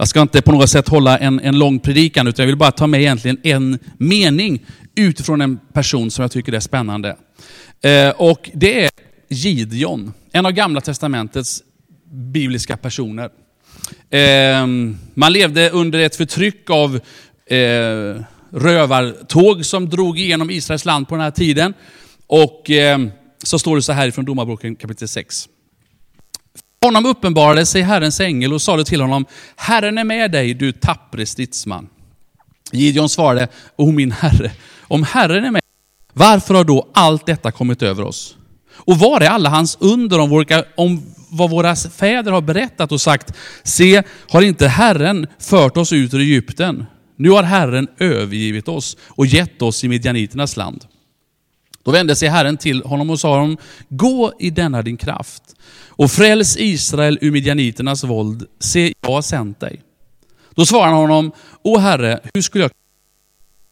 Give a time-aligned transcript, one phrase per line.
[0.00, 2.70] Jag ska inte på något sätt hålla en, en lång predikan, utan jag vill bara
[2.70, 7.16] ta med egentligen en mening utifrån en person som jag tycker är spännande.
[7.82, 8.90] Eh, och det är
[9.28, 11.62] Gideon, en av Gamla Testamentets
[12.10, 13.30] bibliska personer.
[14.10, 14.66] Eh,
[15.14, 17.00] man levde under ett förtryck av
[17.46, 21.74] eh, rövartåg som drog igenom Israels land på den här tiden.
[22.26, 22.98] Och eh,
[23.42, 25.48] så står det så här ifrån Domarboken kapitel 6.
[26.84, 31.26] Honom uppenbarade sig Herrens ängel och sade till honom, Herren är med dig, du tappre
[31.26, 31.88] stridsman.
[32.72, 34.50] Gideon svarade, O min herre,
[34.82, 35.62] om Herren är med
[36.18, 38.36] varför har då allt detta kommit över oss?
[38.72, 43.00] Och var är alla hans under om, våra, om vad våra fäder har berättat och
[43.00, 46.86] sagt, se, har inte Herren fört oss ut ur Egypten?
[47.16, 50.84] Nu har Herren övergivit oss och gett oss i midjaniternas land.
[51.88, 53.56] Då vände sig Herren till honom och sa honom,
[53.88, 55.42] gå i denna din kraft
[55.88, 58.46] och fräls Israel ur midjaniternas våld.
[58.60, 59.82] Se, jag har sänt dig.
[60.54, 62.70] Då svarade han honom, O Herre, hur skulle jag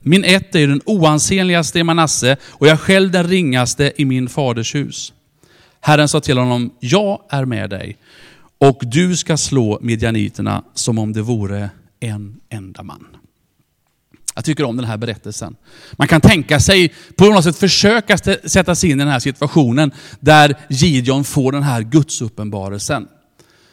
[0.00, 4.74] min ett är den oansenligaste i Manasse och jag själv den ringaste i min faders
[4.74, 5.12] hus.
[5.80, 7.96] Herren sa till honom, jag är med dig
[8.58, 11.70] och du ska slå midjaniterna som om det vore
[12.00, 13.17] en enda man.
[14.38, 15.56] Jag tycker om den här berättelsen.
[15.92, 19.92] Man kan tänka sig, på något sätt försöka sätta sig in i den här situationen
[20.20, 23.08] där Gideon får den här gudsuppenbarelsen.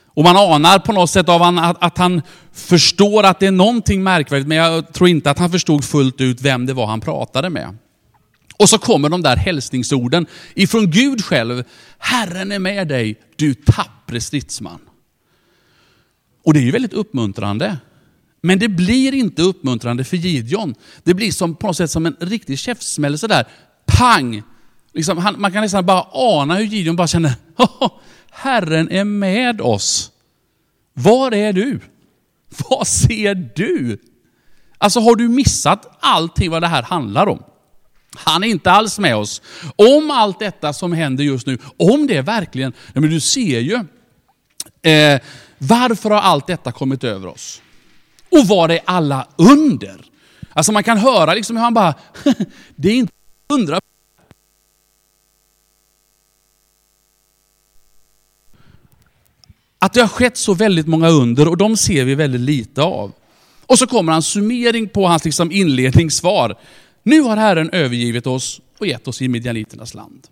[0.05, 2.22] Och man anar på något sätt av att, att han
[2.53, 6.41] förstår att det är någonting märkvärdigt, men jag tror inte att han förstod fullt ut
[6.41, 7.77] vem det var han pratade med.
[8.59, 11.63] Och så kommer de där hälsningsorden ifrån Gud själv.
[11.97, 14.79] Herren är med dig, du tappre stridsman.
[16.44, 17.77] Och det är ju väldigt uppmuntrande.
[18.45, 20.75] Men det blir inte uppmuntrande för Gideon.
[21.03, 23.47] Det blir som, på något sätt som en riktig käftsmäll sådär.
[23.85, 24.43] Pang!
[24.93, 27.33] Liksom, han, man kan nästan bara ana hur Gideon bara känner,
[28.31, 30.11] Herren är med oss.
[30.93, 31.79] Var är du?
[32.69, 33.97] Vad ser du?
[34.77, 37.43] Alltså har du missat allting vad det här handlar om?
[38.16, 39.41] Han är inte alls med oss.
[39.75, 43.75] Om allt detta som händer just nu, om det verkligen, men du ser ju,
[44.91, 45.22] eh,
[45.57, 47.61] varför har allt detta kommit över oss?
[48.40, 50.01] Och var är alla under?
[50.53, 51.94] Alltså man kan höra liksom hur han bara,
[52.75, 53.13] det är inte
[53.53, 53.79] undra
[59.79, 63.12] Att det har skett så väldigt många under och de ser vi väldigt lite av.
[63.66, 66.57] Och så kommer hans summering på hans liksom inledningssvar.
[67.03, 70.28] Nu har Herren övergivit oss och gett oss i midjaniternas land.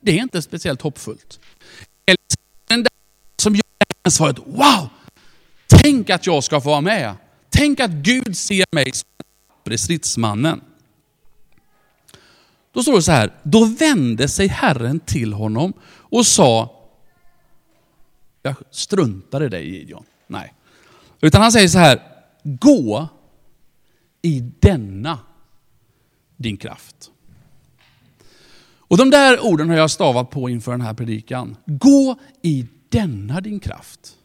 [0.00, 1.40] Det är inte speciellt hoppfullt.
[2.68, 2.86] Den
[3.36, 4.88] som gör svaret, wow!
[5.82, 7.14] Tänk att jag ska få vara med.
[7.50, 9.08] Tänk att Gud ser mig som
[9.64, 10.60] den stridsmannen.
[12.72, 16.82] Då står det så här, då vände sig Herren till honom och sa,
[18.42, 20.04] jag struntar i dig Gideon.
[20.26, 20.54] Nej.
[21.20, 22.02] Utan han säger så här,
[22.42, 23.08] gå
[24.22, 25.18] i denna
[26.36, 27.10] din kraft.
[28.76, 31.56] Och de där orden har jag stavat på inför den här predikan.
[31.66, 34.16] Gå i denna din kraft.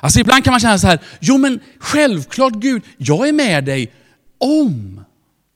[0.00, 3.92] Alltså ibland kan man känna så här, jo men självklart Gud, jag är med dig
[4.38, 5.04] om.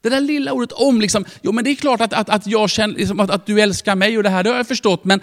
[0.01, 2.71] Det där lilla ordet om, liksom, jo men det är klart att, att, att jag
[2.71, 5.21] känner liksom, att, att du älskar mig och det här, det har jag förstått, men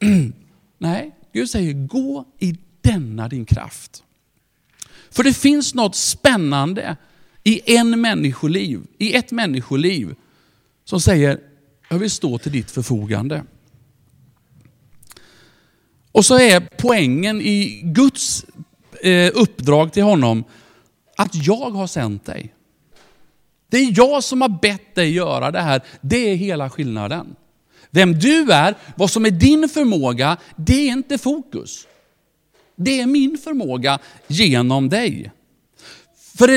[0.78, 4.02] nej, Gud säger gå i denna din kraft.
[5.10, 6.96] För det finns något spännande
[7.44, 10.14] i en människoliv, i ett människoliv
[10.84, 11.40] som säger,
[11.88, 13.44] jag vill stå till ditt förfogande.
[16.12, 18.46] Och så är poängen i Guds
[19.02, 20.44] eh, uppdrag till honom
[21.16, 22.54] att jag har sänt dig.
[23.70, 25.82] Det är jag som har bett dig göra det här.
[26.00, 27.36] Det är hela skillnaden.
[27.90, 31.86] Vem du är, vad som är din förmåga, det är inte fokus.
[32.76, 35.30] Det är min förmåga genom dig.
[36.38, 36.50] För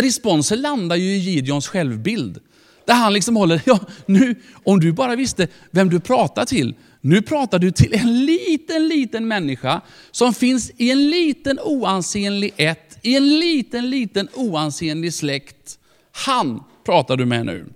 [0.00, 2.40] responsen landar ju i Gideons självbild.
[2.84, 4.34] Där han liksom håller, ja nu,
[4.64, 6.74] om du bara visste vem du pratar till.
[7.00, 9.80] Nu pratar du till en liten, liten människa
[10.10, 15.78] som finns i en liten oansenlig ett, i en liten, liten oansenlig släkt.
[16.12, 17.66] Han pratar du med nu.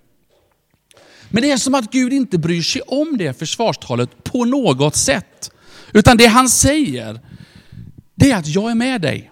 [1.29, 5.51] Men det är som att Gud inte bryr sig om det försvarstalet på något sätt.
[5.93, 7.21] Utan det han säger,
[8.15, 9.31] det är att jag är med dig.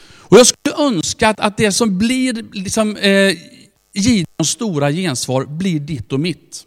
[0.00, 3.36] Och Jag skulle önska att det som blir liksom, eh,
[3.94, 6.66] Gideons stora gensvar blir ditt och mitt.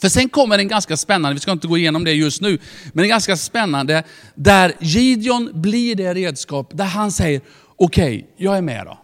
[0.00, 2.58] För sen kommer en ganska spännande, vi ska inte gå igenom det just nu,
[2.92, 4.04] men en ganska spännande
[4.34, 7.40] där Gideon blir det redskap där han säger,
[7.76, 8.98] okej, okay, jag är med då.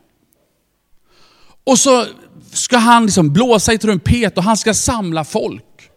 [1.64, 2.06] Och så
[2.52, 5.90] ska han liksom blåsa i trumpet och han ska samla folk.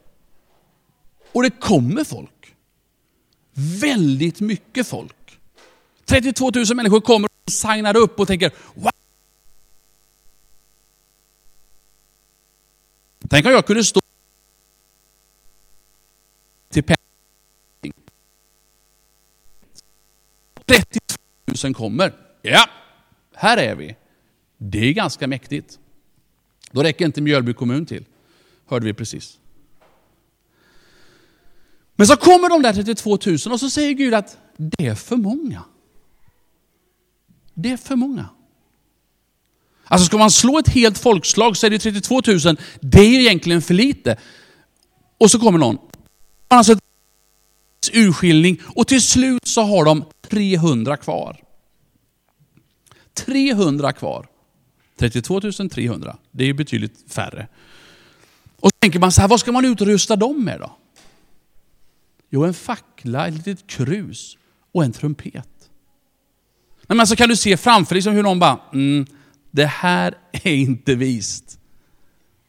[1.31, 2.56] Och det kommer folk.
[3.81, 5.40] Väldigt mycket folk.
[6.06, 8.92] 32 000 människor kommer och signar upp och tänker, wow!
[13.30, 14.00] Tänk om jag kunde stå
[16.69, 17.94] till penning.
[20.73, 21.17] 32
[21.63, 22.13] 000 kommer.
[22.41, 22.65] Ja,
[23.35, 23.95] här är vi.
[24.57, 25.79] Det är ganska mäktigt.
[26.71, 28.05] Då räcker inte Mjölby kommun till,
[28.67, 29.39] hörde vi precis.
[31.95, 35.15] Men så kommer de där 32 000 och så säger Gud att det är för
[35.15, 35.63] många.
[37.53, 38.29] Det är för många.
[39.85, 43.61] Alltså ska man slå ett helt folkslag så är det 32 000, det är egentligen
[43.61, 44.17] för lite.
[45.17, 45.77] Och så kommer någon.
[46.49, 46.79] Man har sett
[47.94, 51.39] urskiljning och till slut så har de 300 kvar.
[53.13, 54.27] 300 kvar.
[55.00, 55.41] 32
[55.71, 57.47] 300, det är betydligt färre.
[58.59, 60.77] Och så tänker man så här, vad ska man utrusta dem med då?
[62.30, 64.38] Jo, en fackla, ett litet krus
[64.71, 65.69] och en trumpet.
[66.88, 69.06] Men så kan du se framför dig hur någon bara, mm,
[69.51, 71.59] det här är inte vist.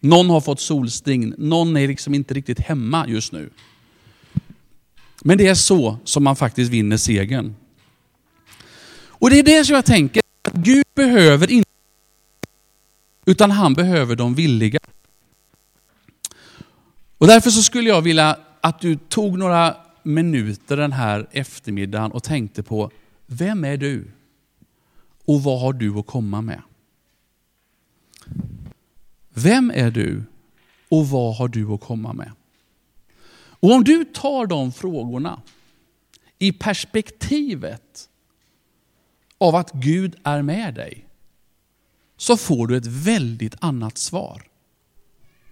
[0.00, 3.50] Någon har fått solsting, någon är liksom inte riktigt hemma just nu.
[5.22, 7.54] Men det är så som man faktiskt vinner segern.
[9.06, 11.70] Och det är det som jag tänker, att Gud behöver inte,
[13.26, 14.78] utan han behöver de villiga.
[17.18, 22.22] Och därför så skulle jag vilja att du tog några minuter den här eftermiddagen och
[22.22, 22.90] tänkte på,
[23.26, 24.10] vem är du?
[25.24, 26.62] Och vad har du att komma med?
[29.34, 30.22] Vem är du
[30.88, 32.30] och vad har du att komma med?
[33.64, 35.40] Och om du tar de frågorna
[36.38, 38.08] i perspektivet
[39.38, 41.06] av att Gud är med dig,
[42.16, 44.42] så får du ett väldigt annat svar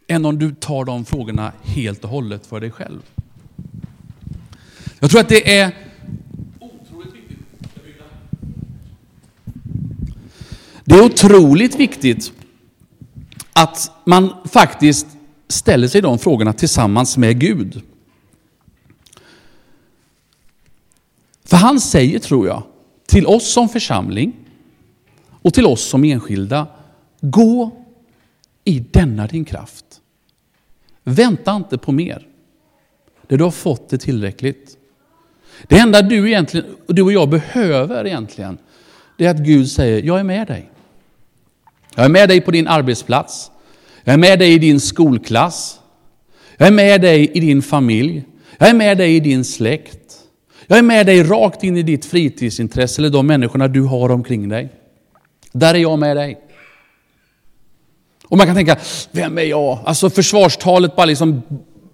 [0.09, 3.01] än om du tar de frågorna helt och hållet för dig själv.
[5.01, 5.77] Jag tror att det är
[6.61, 7.39] otroligt viktigt.
[10.85, 12.33] Det är otroligt viktigt
[13.53, 15.07] att man faktiskt
[15.49, 17.83] ställer sig de frågorna tillsammans med Gud.
[21.53, 22.63] För han säger, tror jag,
[23.07, 24.33] till oss som församling
[25.43, 26.67] och till oss som enskilda,
[27.21, 27.71] gå
[28.65, 29.85] i denna din kraft.
[31.05, 32.27] Vänta inte på mer.
[33.27, 34.77] Det du har fått är tillräckligt.
[35.63, 38.59] Det enda du, egentligen, du och jag behöver egentligen,
[39.19, 40.71] det är att Gud säger, jag är med dig.
[41.95, 43.51] Jag är med dig på din arbetsplats.
[44.05, 45.81] Jag är med dig i din skolklass.
[46.57, 48.25] Jag är med dig i din familj.
[48.59, 50.02] Jag är med dig i din släkt.
[50.67, 54.49] Jag är med dig rakt in i ditt fritidsintresse eller de människorna du har omkring
[54.49, 54.69] dig.
[55.53, 56.41] Där är jag med dig.
[58.25, 58.79] Och man kan tänka,
[59.11, 59.79] vem är jag?
[59.85, 61.43] Alltså försvarstalet bara liksom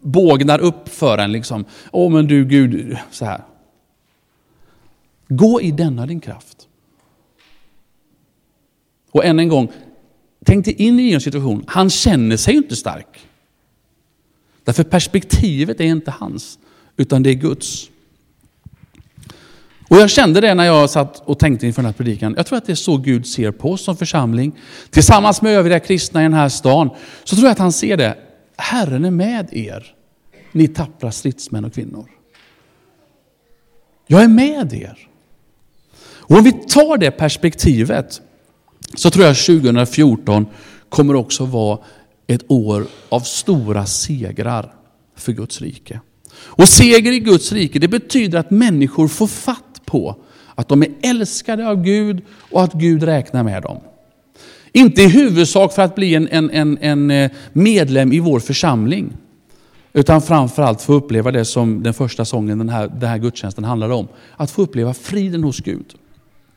[0.00, 1.32] bågnar upp för en.
[1.32, 1.64] Liksom.
[1.92, 3.40] Åh men du Gud, så här.
[5.28, 6.68] Gå i denna din kraft.
[9.10, 9.72] Och än en gång,
[10.44, 13.28] tänk dig in i en situation, han känner sig inte stark.
[14.64, 16.58] Därför perspektivet är inte hans,
[16.96, 17.90] utan det är Guds.
[19.88, 22.34] Och jag kände det när jag satt och tänkte inför den här predikan.
[22.36, 24.52] Jag tror att det är så Gud ser på oss som församling.
[24.90, 26.90] Tillsammans med övriga kristna i den här stan
[27.24, 28.16] så tror jag att han ser det.
[28.56, 29.86] Herren är med er,
[30.52, 32.10] ni tappra stridsmän och kvinnor.
[34.06, 35.08] Jag är med er.
[36.00, 38.20] Och om vi tar det perspektivet
[38.94, 40.46] så tror jag 2014
[40.88, 41.78] kommer också vara
[42.26, 44.74] ett år av stora segrar
[45.16, 46.00] för Guds rike.
[46.34, 50.16] Och seger i Guds rike, det betyder att människor får fatt på
[50.54, 53.78] att de är älskade av Gud och att Gud räknar med dem.
[54.72, 59.16] Inte i huvudsak för att bli en, en, en, en eh, medlem i vår församling,
[59.92, 63.94] utan framförallt få uppleva det som den första sången den här, den här gudstjänsten handlade
[63.94, 64.08] om.
[64.36, 65.94] Att få uppleva friden hos Gud.